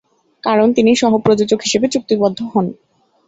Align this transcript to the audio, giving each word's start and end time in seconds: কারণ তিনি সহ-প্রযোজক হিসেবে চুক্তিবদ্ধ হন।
কারণ 0.43 0.67
তিনি 0.73 0.91
সহ-প্রযোজক 0.95 1.59
হিসেবে 1.61 1.87
চুক্তিবদ্ধ 1.87 2.39
হন। 2.53 2.65